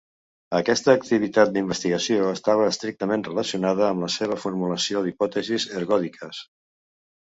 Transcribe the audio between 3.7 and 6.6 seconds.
amb la seva formulació d'hipòtesis ergòdiques.